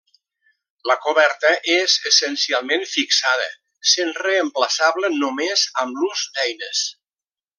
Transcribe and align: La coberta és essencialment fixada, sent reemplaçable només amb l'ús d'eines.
La 0.91 0.93
coberta 1.01 1.51
és 1.73 1.97
essencialment 2.11 2.85
fixada, 2.93 3.47
sent 3.93 4.11
reemplaçable 4.23 5.13
només 5.21 5.67
amb 5.85 6.03
l'ús 6.03 6.27
d'eines. 6.41 6.85